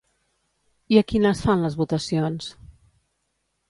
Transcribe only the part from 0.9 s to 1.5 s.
I a quina es